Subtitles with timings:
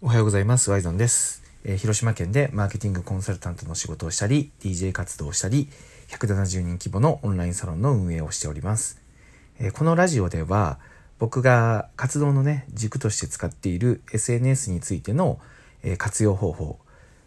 [0.00, 0.70] おはようございます。
[0.70, 5.68] ワイゾンです、えー、広島県でマーケティングコンサルタントの仕事をしたり、DJ 活動をしたり、
[6.06, 9.02] 170人規模のオンラインサロンの運営をしております。
[9.58, 10.78] えー、このラジオでは、
[11.18, 15.40] 僕が活動のね、軸として使っている SNS についての、
[15.82, 16.78] えー、活用方法。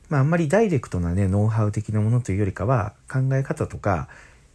[0.08, 4.08] まあ、あんまりダイレクトなね、ノウハウ的なものというよりかは、考え方とか、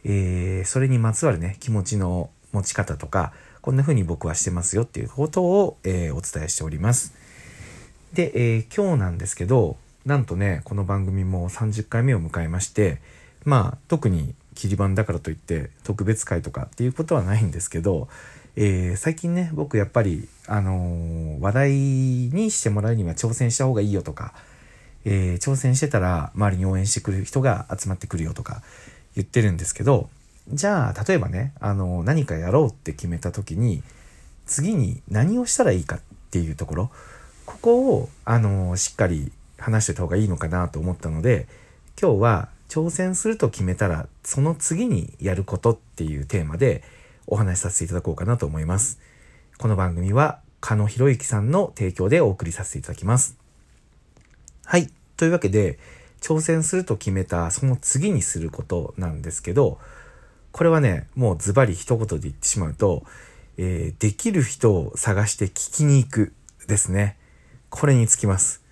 [0.04, 7.25] えそれにまつわるね、気持ちの持ち方とか、こんな風に僕はしてますよっていうことを、えお伝えしております。
[8.16, 13.02] で、えー、今日なんですけど、なんとね、この番組も30回目を迎えまして、
[13.44, 18.08] まあ、特に切り板だからといって特別会とかっていうことはないんですけど、
[18.56, 24.32] えー、最近ね、僕やっぱり、あのー、話題にしてもらうには挑戦した方がいいよとか、
[25.04, 28.62] えー、挑戦してたら周りに応援してくる人が集まってくるよとか
[29.14, 30.08] 言ってるんですけど、
[30.48, 33.82] じゃあ、例えばね、あの何かやろうって決めた時に、
[34.46, 36.90] 次に何をしたらいいかっていうところ、
[37.46, 41.46] ここを、あのしっかり話してた方がいいのかなと思ったので、
[42.00, 46.82] 今日は挑戦すると決めたら、その次にやることっていうテーマで
[47.26, 49.00] お話しさせていただこうかなと思います。
[49.58, 53.36] この番組は、加野博之さんの提供でお送りさせていただきます。
[54.64, 54.90] はい。
[55.16, 55.78] というわけで、
[56.20, 59.78] 挑戦すると決めたその次にすることなんですけど、
[60.50, 63.04] これはね、もうズバリ一言で言ってしまうと、
[63.58, 66.32] えー、できる人を探して聞きに行く
[66.66, 67.16] ですね。
[67.70, 68.62] これにつきます。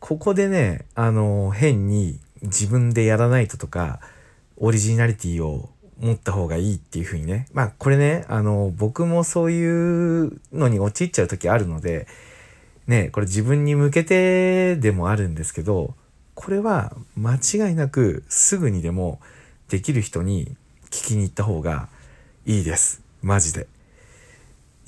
[0.00, 4.00] ここでね、あの、変に自分でやらないととか、
[4.56, 7.46] オリジナリティを持った方がいいっていう風にね。
[7.52, 12.06] まあこれね、あの、僕もそういうのに陥っちゃう時あるので、
[12.86, 15.94] ね、これ自分に向けてでもあるんですけど、
[16.34, 19.20] これは間違いなくすぐにでも
[19.68, 20.56] できる人に
[20.90, 21.88] 聞きに行った方が
[22.44, 23.02] いいです。
[23.22, 23.68] マジで。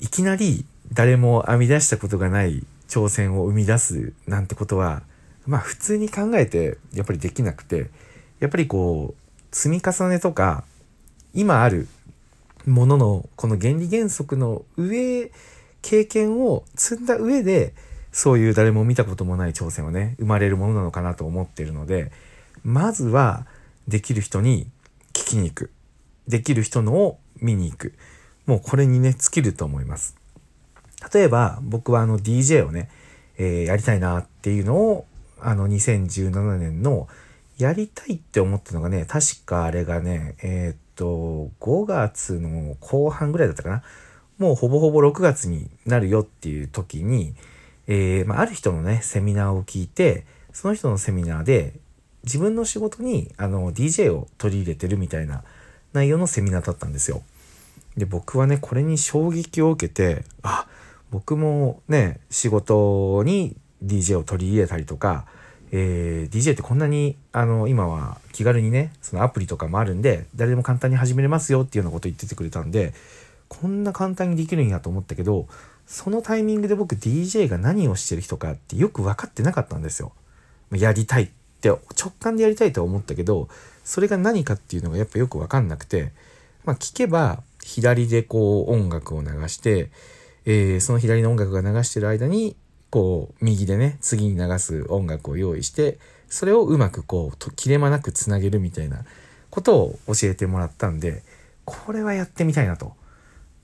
[0.01, 2.65] いきなり誰も編み出したことがない
[2.95, 5.03] 挑戦を生み出すなんてことは、
[5.45, 7.89] まあ普通に考えてやっぱりできなくて、
[8.39, 10.63] やっぱりこう、積み重ねとか、
[11.33, 11.89] 今ある
[12.65, 15.29] もののこの原理原則の上、
[15.81, 17.73] 経験を積んだ上で、
[18.13, 22.13] そういう誰も見たこともない挑戦はね、生まれるものなのかなと思っているので、
[22.63, 23.45] まずは
[23.89, 24.67] できる人に
[25.11, 25.71] 聞きに行く。
[26.29, 27.93] できる人のを見に行く。
[28.45, 30.15] もうこれにね、尽きると思います。
[31.13, 32.89] 例えば僕はあの DJ をね、
[33.37, 35.05] えー、やりたいなっていうのを
[35.39, 37.07] あの2017年の
[37.57, 43.83] やりたいって思ったのがね、確かあれがね、えー、っと、5月の後半ぐらいだったかな。
[44.37, 47.33] もうほぼほぼ6月になるよっていう時に、
[47.87, 51.73] えー、まあ、ある人のね、セミナーを聞いて、その人のセミナーで
[52.23, 55.43] 自分の仕事にあの DJ を取り入れてるみたいな
[55.93, 57.23] 内容のセミナーだったんですよ。
[57.95, 60.67] で、僕はね、これに衝撃を受けて、あ、
[61.15, 65.25] 僕もね、仕事に DJ を取り入れたりとか、
[65.71, 72.93] えー、DJ ってこんなに、あの、今は気軽にね、そのアプリとかもあるんで、誰でも簡単に始めれますよっていうようなこと言っててくれたんで、
[73.47, 75.47] こんな簡単にできるんやと思ったけど、
[75.87, 80.11] そのタイミングで僕 DJ が何をしてる人かってよく分かってなかったんですよ。
[80.73, 81.29] やりたいっ
[81.61, 81.79] て直
[82.19, 83.47] 感でやりたいとは思ったけど、
[83.85, 86.11] それが何かっていうのがやっぱよく分かんなくて、
[86.65, 89.89] まあ聞けば左でこう音楽を流して、
[90.45, 92.55] えー、その左の音楽が流してる間に、
[92.89, 95.97] こう、右でね、次に流す音楽を用意して、
[96.29, 99.05] それをうまくこう、切れ間なくつなげるみたいな
[99.49, 101.23] ことを教えてもらったんで、
[101.65, 102.93] これはやってみたいなと。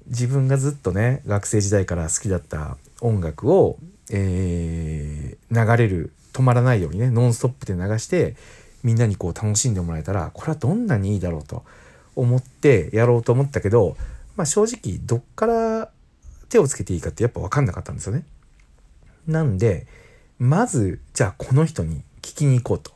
[0.07, 3.77] 自分がずっとね、学生時代から好きだった音楽を、
[4.11, 8.35] えー、流れる、止まらないようにね、ノンストップで流して、
[8.83, 11.63] みんなにこう楽しんでもらえたら、これはどんなにいいだろうと
[12.15, 13.95] 思ってやろうと思ったけど、
[14.35, 15.90] まあ正直どっから
[16.51, 18.23] 手をつけていいかってやっぱ分かんなかったんですよね。
[19.27, 19.87] なんで、
[20.37, 22.91] まず、じゃあこの人に聞きに行こうと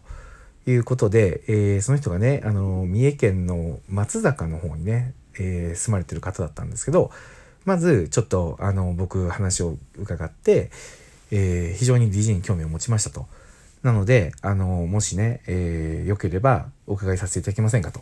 [0.69, 7.11] いうことで、えー、その人がね、あの、三重県の松坂の方にね、えー、住まれてる方だったんですけど、
[7.63, 10.69] まず、ちょっと、あの、僕話を伺って、
[11.31, 13.25] えー、非常に DJ に興味を持ちましたと。
[13.83, 18.01] なので、あの、もしね、えー、良ければお伺いさせていただけませんかと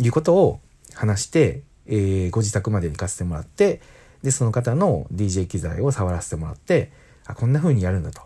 [0.00, 0.60] いうことを
[0.94, 3.80] 話して、えー、ご自宅まで行かせてもらって、
[4.22, 6.90] で、その方の DJ 機材を触らせてもらって、
[7.26, 8.22] あ、こんな風にやるんだと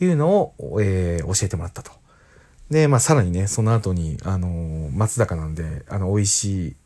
[0.00, 1.90] いうのを、えー、教えてもらったと。
[2.70, 6.76] で、まあ、さらにね、その後に、あのー、松坂なんで、あの、美味しい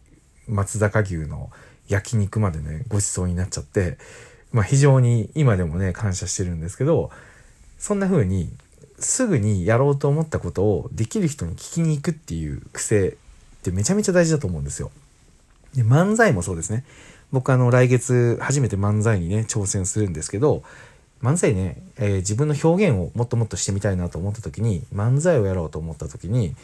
[0.49, 1.51] 松坂牛の
[1.89, 3.99] 焼肉までね、ご馳走になっちゃって、
[4.53, 7.11] まあ、非常に今でもね、感謝してるんですけど、
[7.79, 8.51] そんな風に、
[8.99, 13.13] すぐにやろうと思ったことをできる人に聞きに行くっていう癖っ
[13.63, 14.91] てめちゃめちゃ大事だと思うんですよ。
[15.75, 16.85] で、漫才もそうですね。
[17.33, 20.63] 僕あの来月初めて漫才にね挑戦するんですけど
[21.23, 26.55] 漫才ね、えー、自分の表現をもっともっとしてみたいなと思った時に、漫才をやろうと思った時に、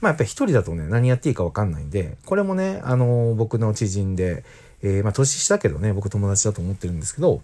[0.00, 4.44] まあやっぱり一人だとね、何やっていいかわかんないんで、これもね、あのー、僕の知人で、
[4.82, 7.42] えー、まあ年下けどね、僕友達だと思ってるんですけど、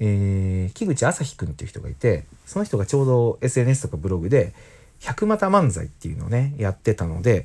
[0.00, 4.54] えー、木口朝日くんっていう人がいて、その人がちょうど SNS とかブログで、
[5.00, 7.44] 百股漫才っていうのをね、やってたので、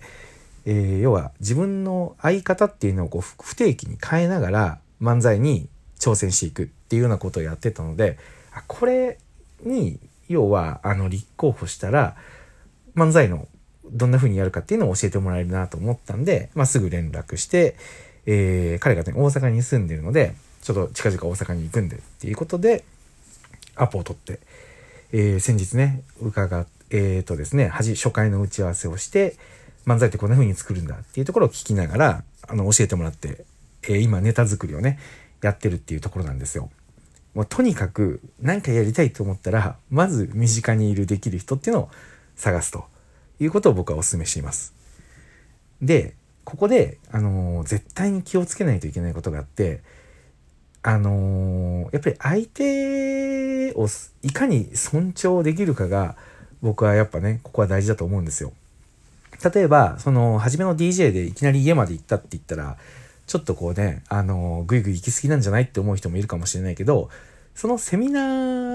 [0.65, 5.67] えー、要は自分の相方っていうのをこう不定期に変えながら漫才に
[5.99, 8.17] 挑戦していくっていうようなことをやってたので、
[8.67, 9.17] これ
[9.63, 12.15] に、要は、あの、立候補したら、
[12.95, 13.47] 漫才の
[13.85, 17.75] どんな風にやるかっていうのを教えてもらえるなと思ったんで、まあ、すぐ連絡して、
[18.25, 22.83] えー、彼がね、大阪に住んでるので、ちょっと近々大阪に行くんでっていうことで、
[23.75, 24.39] アポを取って、
[25.11, 29.35] えー、先日ね、伺っ、えー、とですね、初回の打ち合わせをして、
[29.85, 33.45] 漫才ってこんな風に作るんだっていうところを聞きながら、あの、教えてもらって、
[33.83, 34.99] えー、今ネタ作りをね、
[35.41, 36.69] やってるっていうところなんですよ。
[37.33, 41.89] もうとにかく何かやりたいと思ったら、まず身近にいるできる人っていうのを
[42.35, 42.85] 探すと
[43.39, 44.73] いうことを僕はお勧めしています。
[45.81, 49.81] で、ここで、あのー、絶対に気をつけないといけないことがあって、
[50.81, 53.87] あのー、やっぱり相手を
[54.21, 56.15] いかに尊重できるかが
[56.61, 58.53] 僕はやっぱね、ここは大事だと思うんですよ。
[59.53, 62.77] 例えば、その、初めの DJ でいきなり家まで行ったって言ったら、
[63.25, 65.63] ちょっとこうね、あの、ぐいぐい行き過ぎなんじゃない？
[65.63, 67.09] って思う人もいるかもしれないけど、
[67.55, 68.19] そのセミナ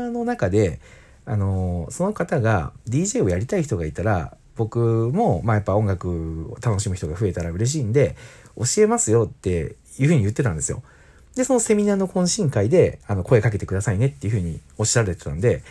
[0.09, 0.81] ーの中で、
[1.27, 4.79] あの、その方が DJ をやりたい人がいたら、僕
[5.13, 8.17] も、まあやっぱ音楽を楽しむ人が増えたら嬉しいんで、
[8.57, 10.83] 教えますよっていうふうに言ってたんですよ。
[11.37, 15.63] で、そのセミナーの懇親会で、あの、声かけてくださいねっていうふうにおっしゃられてたんで、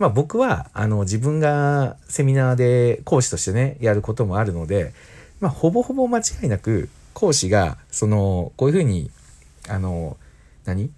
[0.00, 4.92] まあ僕は、あの、自分がセミナーで講師としてね、やることもあるので、
[5.40, 9.10] まあほぼほぼ間違いなく、講師が、その、こういうふうに、
[9.68, 10.16] あの、
[10.64, 10.90] 何？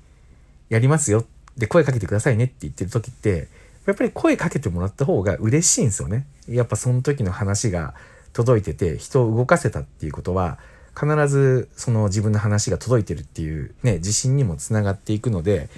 [0.69, 1.27] やりますよ。
[1.59, 3.49] で、声かけてくださいねって言ってる時って、
[3.87, 6.25] やっぱり声かけてもらった方が嬉しいんですよね。
[6.49, 7.95] やっぱその時の話が
[8.33, 10.59] 届いてて、人を動かせたっていうことは、
[10.95, 15.69] 必ずその自分の話が届いてるっていうね、自信にもつながっていくので、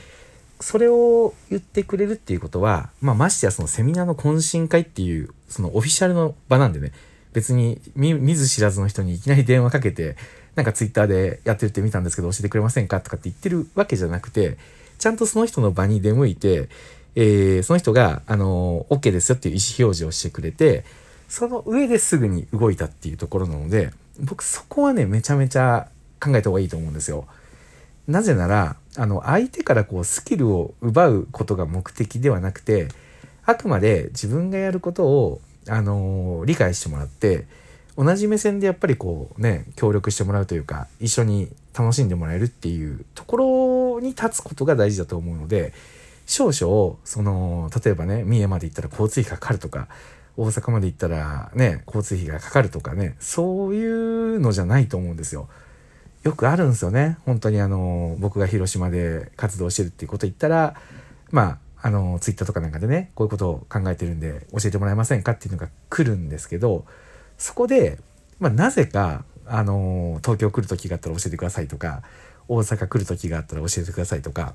[0.65, 6.93] それを言ってくれるっていうことは、まあましてやそのセミナーの懇親会っていう、そのオフィシャルの場なんでね、
[7.35, 10.17] 別に見ず知らずの人にいきなり電話かけて、
[10.55, 14.57] なんかツイッターでやってるって見たんですけど教えてくれませんかとかって言ってるわけじゃなくて、
[14.99, 16.71] ちゃんとその人の場に出向いて、
[17.15, 20.87] えー、その人が、あの、OK ですよっていう意思表示をしてくれて、
[21.29, 25.89] その上ですぐに動いたっていうところなので、僕そこはね、めちゃめちゃ
[26.21, 27.27] 考えた方がいいと思うんですよ。
[28.07, 32.89] なぜなら、あの、相手からこうスキルを奪うことが目的ではなくて、
[33.47, 37.47] あくまで自分がやることをあのー、理解してもらって、
[37.97, 45.73] 同じ目線でやっぱりこうね、協力してもらうというか、一緒に楽しんでもらえるっていうところに立つことが大事だと思うので、
[46.27, 49.89] 少々、その、例えばね、三重まで行ったら交通費がかかるとか、
[50.37, 55.49] 大阪まで行ったらね、交通費がかかるとかね、そういうのじゃないと思うんですよ。
[56.25, 57.19] よくあるんですよね。
[57.27, 60.75] 本当にあの、僕が広島で活動してるっていうこと言ったら、
[61.31, 66.87] まあ、あの、ツイッターとかなんかでね、こういうことを考えてるんで教えてもらえませんかっていうのが来るんですけど、
[67.37, 67.99] そこで、
[68.41, 72.03] まあ、なぜか、あの、東京来る時があったら教えてくださいとか、
[72.49, 74.55] 大阪来る時があったら教えてくださいとか、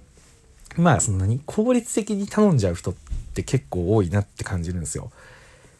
[0.75, 2.93] まあ、そんなに効率的に頼んじゃう人っ
[3.33, 5.11] て結構多いなって感じるんですよ。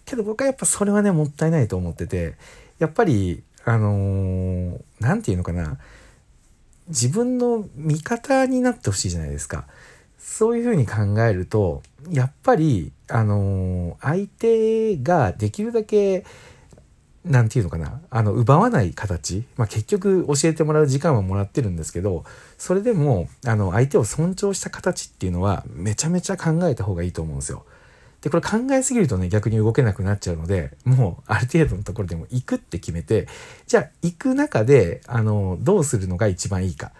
[0.06, 2.36] けど僕はやっぱそれはね、もったいないと思ってて、
[2.78, 5.78] やっぱり、あのー、なんていうのかな、
[6.88, 9.68] 自分の味方になってほしいじゃないですか。
[10.18, 16.26] そういうふうに考えると、やっぱり、あのー、相手ができるだけ、
[17.24, 19.46] なんていうのかな、あの、奪わない形。
[19.56, 22.24] まあ、結局教えてもらう時間はもらってるんですけど、
[22.58, 27.66] それでも、あの、相手を尊重した形っていうのは、めちゃめちゃ考えた方がいいと思うんですよ。
[28.22, 33.28] で、これ考えすぎるとね、逆に動けなくなっちゃうので、もう、ある程度のところでも行くって決めて、
[33.68, 36.92] じゃあ、行く中で、あの、どうするのが一番いいか。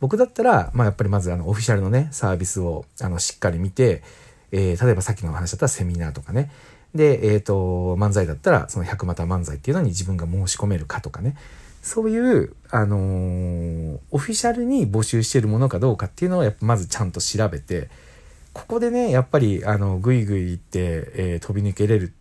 [0.00, 4.02] 僕だったら、まあ、やっぱりまずあのオフィシャルのね、サービスをあのしっかり見て、
[4.52, 6.50] えー、例えばさっきの話だったらセミナーとかね。
[6.94, 11.36] で、えっ、ー、と、漫才だったらその百股漫才っていうのに自分が申し込めるかとかね。
[11.82, 17.88] そういう、あのー、オフィシャルに募集してるものかどうかっていうのをやっぱまずちゃんと調べて、
[18.54, 22.14] ここでね、やっぱり、あの、ぐいぐい行って、えー、飛び抜けれる、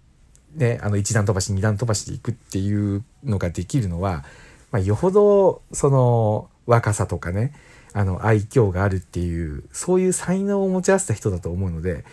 [0.56, 4.26] ね、あの、一段飛ばし、二段飛ばしで行くっていうのができるのは、
[4.72, 7.54] まあ、よほど、その、若さとかね、
[7.94, 12.04] あの、愛嬌があるっていう、そういう才能を持ち合わせた人だと思うので、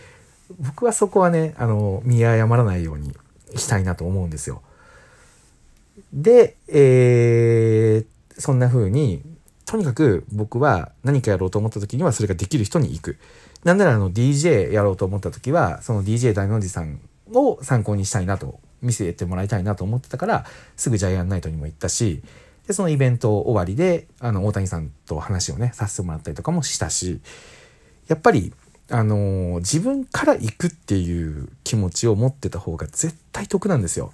[0.58, 3.14] 僕はそこはね、あの、見誤らないように
[3.56, 4.60] したいなと思うんですよ。
[6.12, 9.22] で、えー、そんな風に、
[9.64, 13.16] とにかく僕は何かやろうと思った時にはそれができる人に行く。
[13.64, 17.00] なんならあの DJ やろうと思った時は、その DJ 大の字さん
[17.32, 20.44] を参考にしたいなと、見せてもらいたいなと思ってたから、
[20.76, 22.22] すぐジャイアンナイトにも行ったし、
[22.66, 27.20] で、そのイベント終わりで、あの、大谷さんと話をね、させてもらったりとかもしたし、
[28.08, 28.52] やっぱり、
[28.90, 34.12] あのー、自分から行くっていう気持ちを持ってた方が絶対得なんですよ。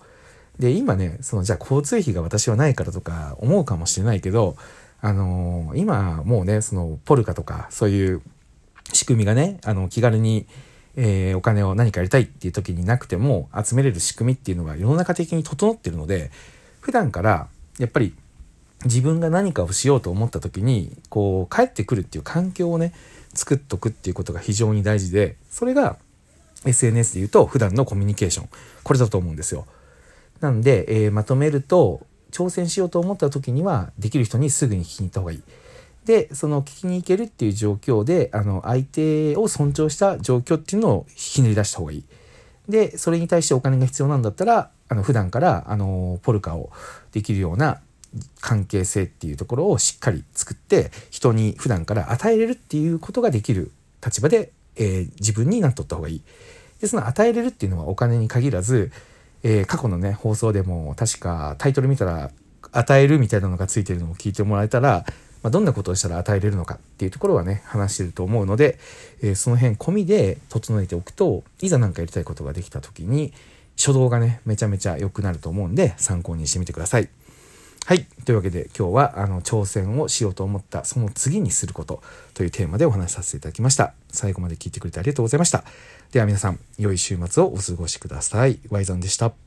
[0.59, 4.57] で、今ね、その、じゃあ交通費が私はないからとか思うかもしれないけど、
[5.01, 8.23] あのー、今もうね、その、ポルカとか、そういう
[8.93, 10.47] 仕組みがね、あの、気軽に、
[10.97, 16.31] えー、お金を何かやりたいっていう時になくても集めれる仕組みっていうのが世の中的に整ってるので、
[16.81, 18.15] 普段からやっぱり
[18.85, 22.93] 自分が何かをしようと思った時に、こう、帰ってくるっていう環境をね、
[23.35, 25.97] 作っとくっていうことが非常に大事で、それが
[26.65, 28.49] SNS で言うと普段のコミュニケーション。
[28.83, 29.67] これだと思うんですよ。
[30.41, 35.43] なんで、えー、まとめると、挑戦しようと思った時には、できる人にすぐに聞きに行った方がいい。
[36.07, 42.05] で、その聞きに行けるっていう状況で、あの、相手を尊重した状況っていうのをひねり出した方がいい。
[42.69, 46.71] で、それに対してお金が必要なんだったら、あの、普段から、あの、ポルカを
[47.11, 47.81] できるような
[48.41, 53.73] 関係性っていうところをしっかり作って、人に普段から与えれるっていうことができる
[54.05, 56.23] 立場で、えー、自分になっとった方がいい。
[56.81, 58.93] で、その与えれるっていうのはお金に限らず、
[59.43, 62.31] えー、過去のね、放送でも確かタイトル見たら、
[62.73, 65.05] 与えるみたいなのがついてるのを聞いてもらえたら、
[65.47, 68.81] まあ、どんなことをしたら与えれるのかっていうところはね、話してると思うので、
[69.23, 73.33] えー、その辺込みで整えておくと、いざ何かやりたいことができた時に、
[73.77, 77.09] 初動がね、めちゃめちゃ良くなると思うんで、参考にしてみてください。
[77.85, 78.07] はい。
[78.25, 82.03] というわけで今日はあの挑戦をしようと思ったその次にすること
[82.35, 83.95] というテーマでお話しさせていただきました。
[84.11, 85.63] 最後まで聞いてくれてありがとうございました。
[86.11, 88.59] では皆さん、良い週末をお過ごしください。
[88.71, 89.46] ワイザンでした。